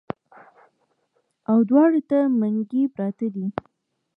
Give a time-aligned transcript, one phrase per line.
[1.51, 3.45] او دواړو ته منګي پراتۀ دي